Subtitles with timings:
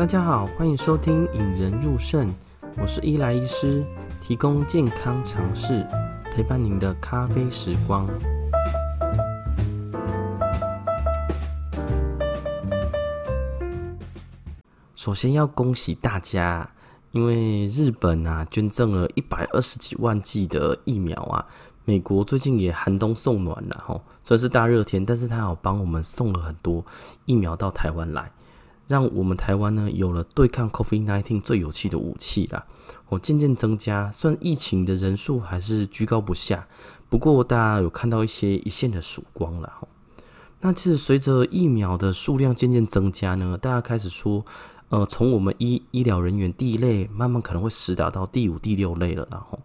[0.00, 2.26] 大家好，欢迎收听《引人入胜》，
[2.78, 3.84] 我是伊莱医师，
[4.22, 5.86] 提供健康常识，
[6.32, 8.08] 陪伴您的咖啡时光。
[14.94, 16.70] 首先要恭喜大家，
[17.10, 21.44] 因为日本啊捐赠了一百二十几万剂的疫苗啊，
[21.84, 26.82] 美国最近也寒冬送暖了吼，虽然是大热天，但是他有帮我们送了很多
[27.26, 28.32] 疫苗到台湾来。
[28.90, 32.66] 让我们台湾呢有了对抗 COVID-19 最有效的武器啦，
[33.08, 36.66] 我渐渐增加，虽然疫情的人数还是居高不下，
[37.08, 39.86] 不过大家有看到一些一线的曙光了哈。
[40.62, 44.44] 那其实随着疫苗的数量渐渐增加呢，大家开始说，
[44.88, 49.60] 呃，从我们医医疗人员第一类，慢慢可能会实打到第五、第六类了，然后，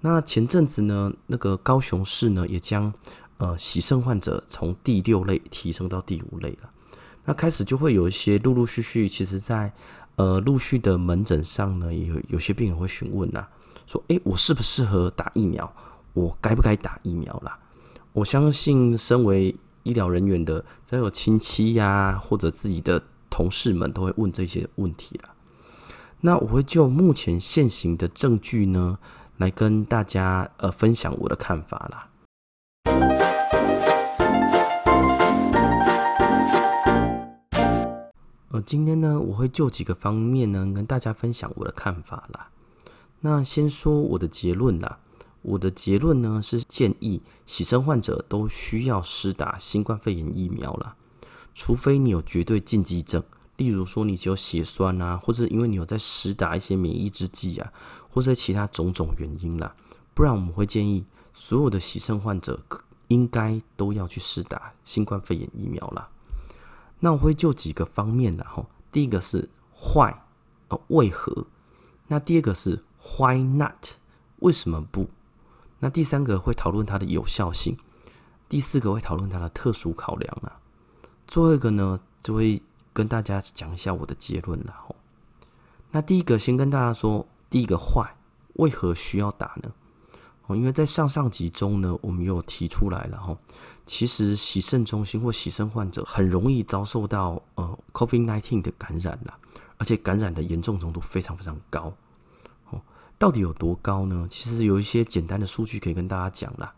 [0.00, 2.92] 那前阵子呢，那个高雄市呢也将
[3.38, 6.70] 呃洗肾患者从第六类提升到第五类了。
[7.26, 9.70] 那开始就会有一些陆陆续续，其实在
[10.14, 13.44] 呃陆续的门诊上呢，有有些病人会询问呐，
[13.86, 15.70] 说：“诶，我适不适合打疫苗？
[16.14, 17.58] 我该不该打疫苗啦？”
[18.14, 25.30] 我相信，身为医疗人员的，只要有亲戚呀，或者自己的同事们，都会问这些问题啦。
[26.20, 28.98] 那我会就目前现行的证据呢，
[29.36, 32.08] 来跟大家呃分享我的看法啦。
[38.60, 42.50] 今天呢，我会就几个方面呢，跟大家分享我的看法啦。
[43.20, 44.98] 那先说我的结论啦。
[45.42, 50.96] 我的结论呢是建议洗肾患者都需要施打新冠肺炎疫苗啦，
[51.54, 53.22] 除非你有绝对禁忌症，
[53.56, 57.72] 例如说你只有血栓啊，或者因为你有在施打一些免疫制剂啊，
[58.10, 59.76] 或者其他种种原因啦，
[60.14, 62.60] 不然我们会建议所有的洗肾患者
[63.06, 66.08] 应该都要去施打新冠肺炎疫苗啦。
[67.00, 69.50] 那我会就几个方面，然后第一个是
[69.94, 70.14] why，
[70.68, 71.46] 呃，为何？
[72.08, 72.84] 那第二个是
[73.18, 73.96] why not，
[74.40, 75.08] 为什么不？
[75.80, 77.76] 那第三个会讨论它的有效性，
[78.48, 80.60] 第四个会讨论它的特殊考量啊。
[81.26, 82.62] 最后一个呢，就会
[82.92, 84.74] 跟大家讲一下我的结论了。
[84.86, 84.96] 吼，
[85.90, 88.08] 那第一个先跟大家说，第一个 why，
[88.54, 89.72] 为何需要打呢？
[90.46, 93.36] 哦，因为在上上集中呢，我们有提出来了哈。
[93.84, 99.36] 其实洗肾中心或洗肾患者很容易遭受到呃 COVID nineteen 的感染啦，
[99.78, 101.92] 而且感染的严重程度非常非常高。
[102.70, 102.80] 哦，
[103.18, 104.26] 到底有多高呢？
[104.30, 106.72] 其实有一些简单的数据可以跟大家讲啦。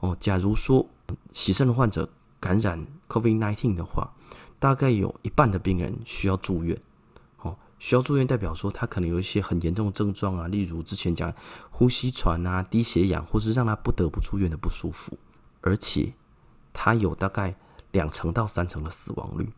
[0.00, 0.86] 哦，假如说
[1.32, 2.08] 洗肾的患者
[2.40, 4.10] 感染 COVID nineteen 的话，
[4.58, 6.78] 大概有一半的病人需要住院。
[7.82, 11.34] 需要住院，代表说他可能有一些很严重的症状啊，例如之前讲
[11.68, 15.18] 呼吸喘啊、低血氧，或是让他不得不住院的不舒服，
[15.62, 16.12] 而且
[16.72, 17.56] 他有大概
[17.90, 19.50] 两成到三成的死亡率，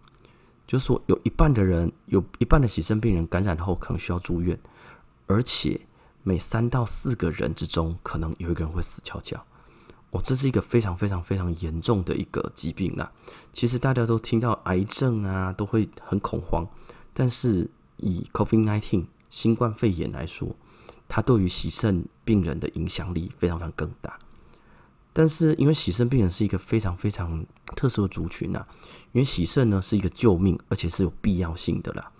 [0.67, 4.59] 就是说有一半的人，有一半的洗肾病人感染后可能需要住院，
[5.27, 5.79] 而且
[6.23, 9.37] 每三到四个人之中可能有一个人会死翘翘。
[10.13, 13.13] 哦，这是一个非常非常非常严重的一个疾病啦。
[13.53, 16.67] 其实大家都听到癌症啊，都会很恐慌，
[17.13, 17.71] 但是。
[17.97, 20.55] 以 COVID-19 新冠肺炎来说，
[21.09, 24.19] 它对于洗肾病人的影响力非常非常更大。
[25.13, 27.47] 但是，因为洗肾病人是一个非常非常
[27.77, 28.67] 特殊的族群啊，
[29.13, 32.11] 因为洗肾呢是一个救命，而且是有必要性的啦。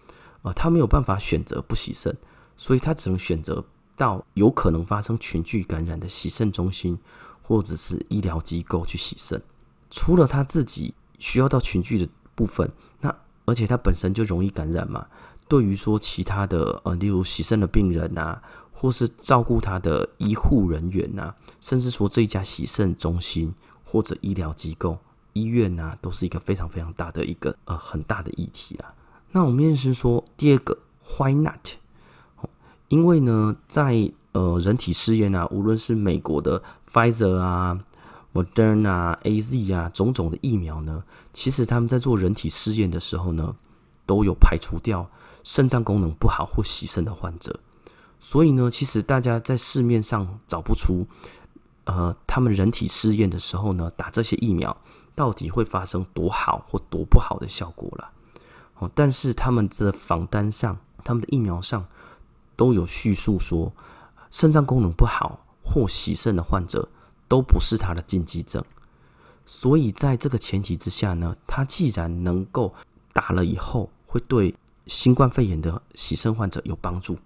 [0.43, 2.17] 啊，他没有办法选择不洗肾，
[2.57, 3.65] 所以他只能选择
[3.97, 6.97] 到有可能发生群聚感染的洗肾中心
[7.43, 9.43] 或者是医疗机构去洗肾。
[9.91, 12.71] 除了他自己需要到群聚的部分，
[13.01, 13.13] 那
[13.45, 15.07] 而且他本身就容易感染嘛。
[15.55, 18.43] 对于说其他的呃，例如洗肾的病人啊，
[18.73, 23.55] 或是照顾他的医护人员啊，甚至说这一家洗肾中心
[23.85, 24.99] 或者医疗机构、
[25.33, 28.93] 医院啊，都是一个非常非常大的一个呃很大的议题啦。
[29.31, 30.77] 那我们先说第二个
[31.17, 31.77] ，Why not？
[32.89, 36.61] 因为呢，在呃人体试验啊，无论是美国的
[36.93, 37.79] Pfizer 啊、
[38.33, 43.55] Moderna 啊、AZ 啊，种种的疫苗呢，其实他们在做人体试验的时候呢，
[44.05, 45.09] 都有排除掉。
[45.45, 47.61] 肾脏功能不好或洗肾的患者，
[48.19, 51.07] 所以呢，其实大家在市面上找不出，
[51.85, 54.75] 呃，他们人体试验的时候呢，打这些疫苗
[55.15, 58.11] 到底会发生多好或多不好的效果了。
[58.79, 61.87] 哦，但是他们的房单上，他们的疫苗上
[62.57, 63.71] 都有叙述说，
[64.31, 66.89] 肾脏功能不好或洗肾的患者
[67.29, 68.65] 都不是他的禁忌症。
[69.45, 72.73] 所以在这个前提之下呢，他既然能够
[73.13, 74.55] 打了以后会对。
[74.87, 77.17] 新冠肺炎的洗肾患者有帮助，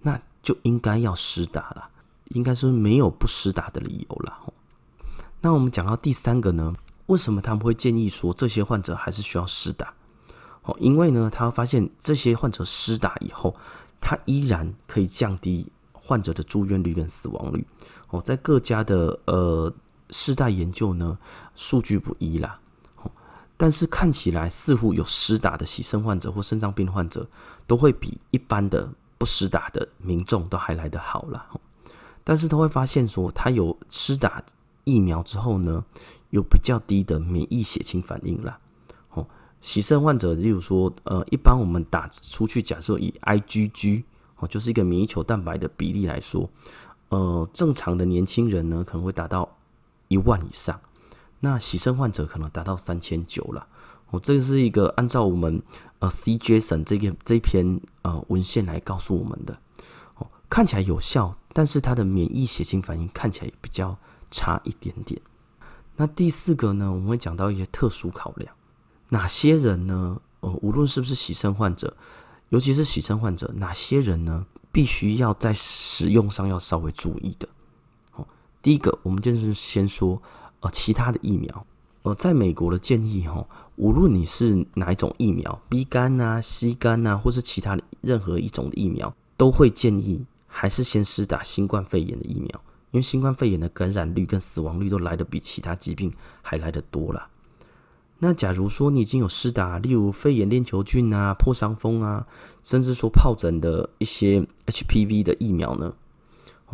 [0.00, 1.88] 那就应该要施打了，
[2.28, 4.52] 应该是没有不施打的理由了。
[5.40, 6.74] 那我们讲到第三个呢，
[7.06, 9.92] 为什么他们会建议说这些患者还是需要施打？
[10.62, 13.56] 哦，因为呢，他发现这些患者施打以后，
[14.00, 17.66] 他依然可以降低患者的住院率跟死亡率。
[18.10, 19.72] 哦，在各家的呃
[20.10, 21.18] 世代研究呢，
[21.56, 22.60] 数据不一啦。
[23.56, 27.28] 但是看起来似乎有施打的洗肾患者或肾脏病患者，
[27.66, 31.46] 都会比一般的不施打的民众都还来得好啦。
[32.24, 34.42] 但是他会发现说，他有施打
[34.84, 35.84] 疫苗之后呢，
[36.30, 38.58] 有比较低的免疫血清反应啦。
[39.10, 39.26] 哦，
[39.60, 44.04] 洗肾患者，例如说，呃，一般我们打出去，假设以 IgG
[44.38, 46.48] 哦，就是一个免疫球蛋白的比例来说，
[47.10, 49.56] 呃，正常的年轻人呢，可能会达到
[50.08, 50.80] 一万以上，
[51.42, 53.68] 那洗肾患者可能达到三千九了。
[54.10, 55.62] 哦，这是一个按照我们
[55.98, 59.58] 呃 C Jason 这个这篇呃文献来告诉我们的。
[60.16, 61.36] 哦，看起来有效。
[61.54, 63.94] 但是他的免疫血清反应看起来也比较
[64.30, 65.20] 差一点点。
[65.96, 68.54] 那第四个呢，我们会讲到一些特殊考量，
[69.10, 70.18] 哪些人呢？
[70.40, 71.94] 呃，无论是不是洗肾患者，
[72.48, 77.46] 尤其是洗肾患者，哪些人呢，必须要在使用上要稍微注意的。
[78.14, 78.26] 哦，
[78.62, 80.22] 第一个，我们就是先说
[80.62, 81.66] 呃，其他的疫苗。
[82.02, 90.24] 呃，在美国的建议哈，无论你是哪一种疫苗，B 肝啊、C 肝啊，或是其他的任何一种的疫苗，都会建议。
[90.54, 92.48] 还是先施打新冠肺炎的疫苗，
[92.90, 96.12] 因为新冠肺炎的感染率跟死亡率都来得比其他疾病
[96.42, 97.26] 还来得多了。
[98.18, 102.26] 那假如说你已经有施打，例如肺炎链球菌啊、破伤风啊，
[102.62, 105.94] 甚至说疱疹的一些 HPV 的疫苗呢，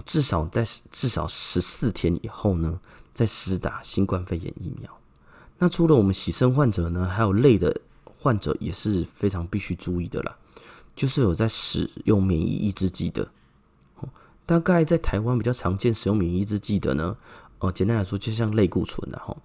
[0.05, 2.81] 至少在至少十四天以后呢，
[3.13, 4.91] 在施打新冠肺炎疫苗。
[5.59, 10.37] 那除了我们洗肾患者呢，还有类的患者也是非常必须注意的啦，
[10.95, 13.29] 就是有在使用免疫抑制剂的。
[14.47, 17.17] 大概在台湾比较常见使用免疫抑制剂的呢，
[17.59, 19.37] 呃，简单来说就像类固醇的哈，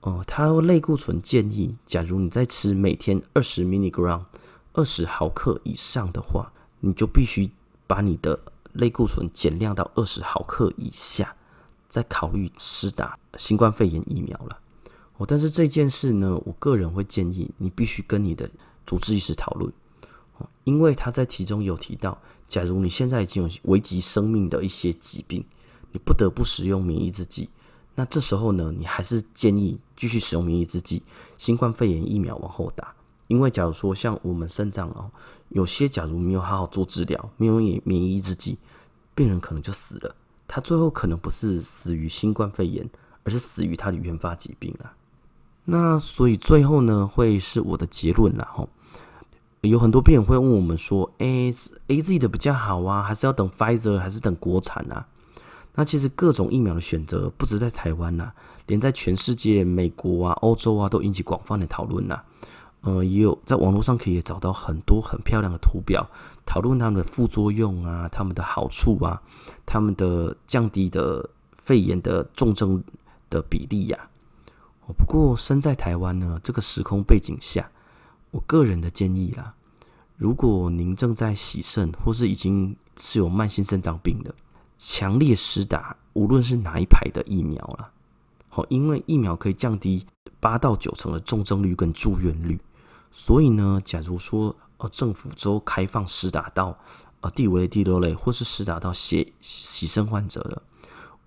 [0.00, 4.24] 哦，它类固醇建议，假如你在吃每天二十 milligram
[4.72, 6.50] 二十毫克以上的话，
[6.80, 7.52] 你就必须
[7.86, 8.40] 把你的
[8.72, 11.36] 类固醇减量到二十毫克以下，
[11.92, 14.58] 在考虑施打新冠肺炎疫苗了。
[15.18, 18.48] 哦，但是这件事呢，我个人会建议你必须跟你的
[18.86, 19.70] 主治医师讨论。
[20.38, 22.18] 哦因为他在其中有提到，
[22.48, 25.44] 假如你现在已经有危及生命的一些疾病，
[25.90, 27.50] 你不得不使用免疫制剂，
[27.94, 31.02] 那这时候呢，你还是建议继续使用免疫制剂，
[31.36, 32.94] 新冠肺炎疫苗往后打。
[33.28, 35.10] 因为假如说像我们肾脏哦，
[35.50, 38.56] 有些假如没有好好做治疗，没有免免疫制剂，
[39.14, 40.16] 病人可能就死了。
[40.54, 42.86] 他最后可能不是死于新冠肺炎，
[43.24, 44.92] 而是死于他的原发疾病啊。
[45.64, 48.68] 那所以最后呢，会是我的结论啦，吼。
[49.62, 51.26] 有很多病人会问我们说：“哎
[51.88, 55.06] ，AZ 的比较好啊，还是要等 Pfizer，还是等国产啊？”
[55.74, 58.32] 那其实各种疫苗的选择不止在台湾呐，
[58.66, 62.20] 连在全世界、美国啊、欧洲啊都引起广泛的讨论呐。
[62.82, 66.06] 呃，也有在网络上可以找到很多很漂亮的图表，
[66.44, 69.22] 讨论他们的副作用啊、他们的好处啊、
[69.64, 72.82] 他们的降低的肺炎的重症
[73.30, 74.08] 的比例呀。
[74.96, 77.70] 不过身在台湾呢，这个时空背景下。
[78.30, 79.52] 我个人的建议啦，
[80.16, 84.34] 如果您正在洗肾，或是已经是有慢性肾脏病的，
[84.78, 87.90] 强烈施打无论是哪一排的疫苗啦。
[88.48, 90.06] 好，因为疫苗可以降低
[90.40, 92.58] 八到九成的重症率跟住院率，
[93.10, 96.76] 所以呢，假如说呃政府州开放施打到
[97.20, 100.60] 呃第五类、第六类，或是施打到血洗肾患者的，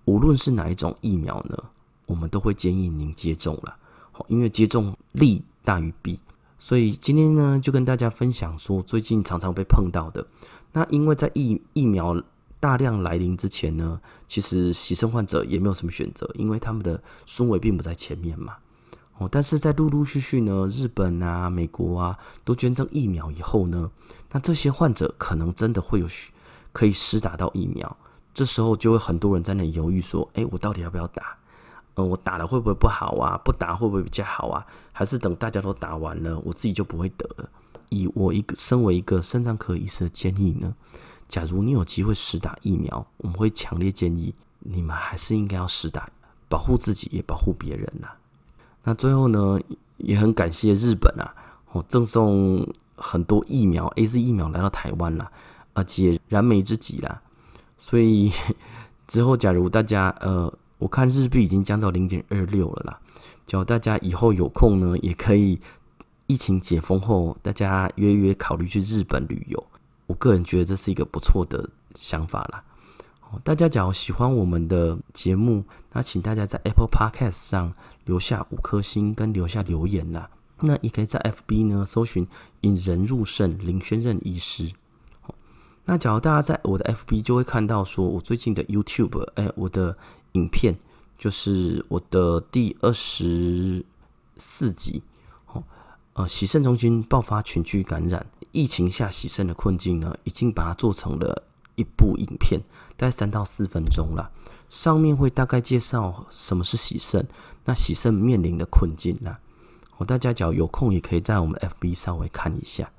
[0.04, 1.56] 无论是哪一种疫苗呢，
[2.04, 3.76] 我们都会建议您接种了。
[4.12, 6.20] 好，因为接种利大于弊。
[6.58, 10.26] 所以今天呢，就跟大家分享说，最近常常被碰到的。
[10.72, 12.22] 那因为在疫疫苗
[12.60, 18.56] 大量来临之前呢，其实牺牲患者也没有什么选择，因为他们的顺位并不在前面嘛。
[19.18, 23.90] 哦，但是在陆陆续续呢，日本啊、美国啊都捐赠疫苗以后呢，
[24.30, 26.06] 那这些患者可能真的会有
[26.72, 27.96] 可以施打到疫苗，
[28.34, 31.36] 这时候就会很多人在那里犹豫说：“诶，我到底要不要打？”
[31.96, 33.40] 嗯，我打了会不会不好啊？
[33.42, 34.66] 不打会不会比较好啊？
[34.92, 37.48] 还是等大家都打完了，我自己就不会得了？
[37.88, 40.74] 以我一个身为一个肾脏科医师的建议呢，
[41.26, 46.06] 假如你有机会施打疫苗，我们会强烈建议你们还是应该要施打，
[46.50, 48.08] 保护自己也保护别人呐。
[48.86, 49.60] 那最后呢，
[49.98, 51.34] 也很感谢日本啊，
[51.72, 52.66] 我赠送
[52.96, 55.30] 很多疫苗，AZ 疫苗来到台湾啦，
[55.74, 57.20] 而且燃眉之急啦。
[57.76, 58.32] 所以
[59.06, 60.50] 之后假如大家呃。
[60.78, 63.00] 我看日币已经降到零点二六了啦，
[63.46, 65.58] 叫大家以后有空呢，也可以
[66.26, 69.66] 疫情解封后，大家约约考虑去日本旅游。
[70.06, 72.62] 我个人觉得这是一个不错的想法啦。
[73.44, 80.30] 大家假如喜欢我们的节目，那请大家在 Apple Podcast 上留下五颗星跟留下留言啦。
[80.60, 82.26] 那也可以在 FB 呢搜寻
[82.62, 84.72] 引人入胜林宣任医师。
[85.84, 89.96] 那假如大家在我的 FB 就会看到，说我最近的 YouTube，哎、我的
[90.32, 90.74] 影片
[91.18, 93.84] 就是我的第二十
[94.36, 95.02] 四集，
[95.52, 95.62] 哦，
[96.14, 101.44] 呃，洗肾中心爆发群聚感染，疫情下洗肾的困境呢，已经把它做成了
[101.76, 102.60] 一部影片，
[102.96, 104.30] 大概三到四分钟了。
[104.68, 107.26] 上面会大概介绍什么是喜肾，
[107.64, 109.38] 那喜肾面临的困境啦。
[109.98, 112.90] 哦，大家只要有空也可以在我们 FB 稍微看一下。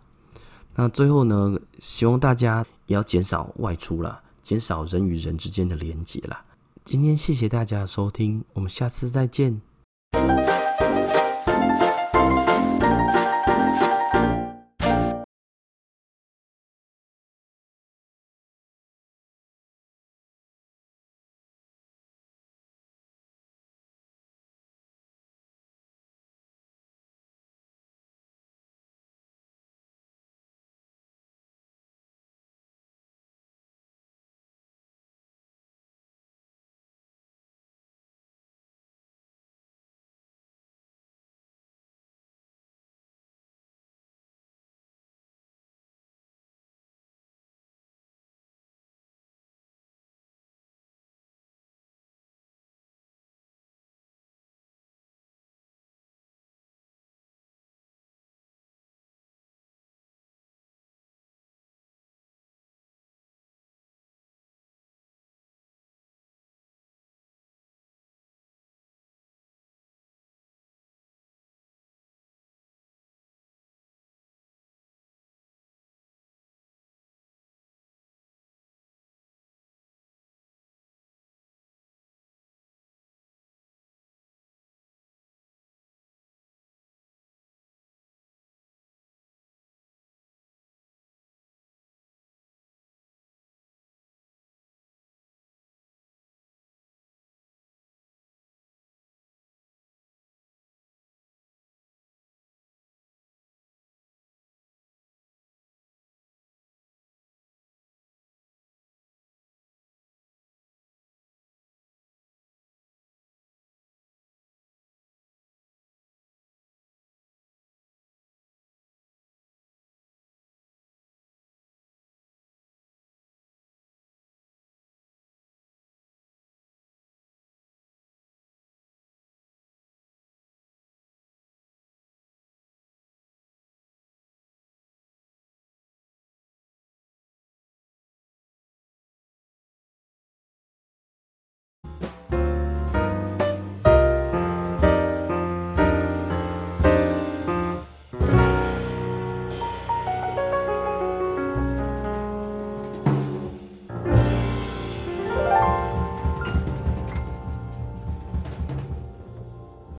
[0.75, 6.46] 那最后呢，希望大家也要减少外出啦，减少人与人之间的连结啦。
[6.86, 9.62] 今天谢谢大家的收听，我们下次再见。